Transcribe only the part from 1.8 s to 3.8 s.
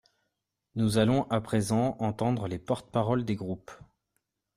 entendre les porte-parole des groupes.